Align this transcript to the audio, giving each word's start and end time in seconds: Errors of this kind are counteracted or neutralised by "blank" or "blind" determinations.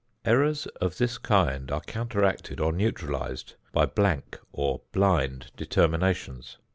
Errors 0.25 0.65
of 0.81 0.97
this 0.97 1.19
kind 1.19 1.69
are 1.69 1.79
counteracted 1.81 2.59
or 2.59 2.71
neutralised 2.73 3.53
by 3.71 3.85
"blank" 3.85 4.39
or 4.51 4.81
"blind" 4.91 5.51
determinations. 5.55 6.57